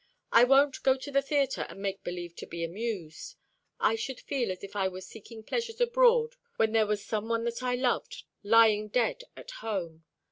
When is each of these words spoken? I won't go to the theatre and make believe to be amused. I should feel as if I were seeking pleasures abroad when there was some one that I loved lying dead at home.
I 0.31 0.45
won't 0.45 0.81
go 0.81 0.97
to 0.97 1.11
the 1.11 1.21
theatre 1.21 1.67
and 1.69 1.79
make 1.79 2.03
believe 2.03 2.35
to 2.37 2.47
be 2.47 2.63
amused. 2.63 3.35
I 3.79 3.93
should 3.93 4.19
feel 4.19 4.49
as 4.51 4.63
if 4.63 4.75
I 4.75 4.87
were 4.87 4.99
seeking 5.01 5.43
pleasures 5.43 5.79
abroad 5.79 6.37
when 6.55 6.71
there 6.71 6.87
was 6.87 7.05
some 7.05 7.29
one 7.29 7.43
that 7.43 7.61
I 7.61 7.75
loved 7.75 8.23
lying 8.41 8.87
dead 8.87 9.25
at 9.37 9.51
home. 9.51 10.03